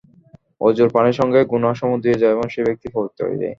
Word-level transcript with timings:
অজুর 0.61 0.89
পানির 0.95 1.17
সঙ্গে 1.19 1.39
গুনাহসমূহ 1.51 1.97
ধুয়ে 2.03 2.19
যায় 2.21 2.33
এবং 2.35 2.45
সেই 2.53 2.65
ব্যক্তি 2.67 2.87
পবিত্র 2.95 3.19
হয়ে 3.25 3.39
যায়। 3.41 3.49